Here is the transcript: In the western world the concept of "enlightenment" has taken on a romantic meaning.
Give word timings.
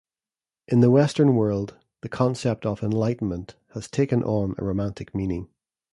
In 0.67 0.79
the 0.79 0.89
western 0.89 1.35
world 1.35 1.77
the 2.01 2.09
concept 2.09 2.65
of 2.65 2.81
"enlightenment" 2.81 3.55
has 3.75 3.87
taken 3.87 4.23
on 4.23 4.55
a 4.57 4.63
romantic 4.65 5.13
meaning. 5.13 5.47